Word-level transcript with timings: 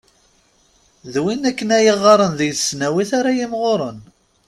D 1.13 1.15
win 1.23 1.47
akken 1.49 1.69
i 1.77 1.79
yeɣɣaren 1.85 2.33
deg 2.39 2.51
tesnawit 2.53 3.11
ara 3.19 3.37
yimɣuren. 3.37 3.99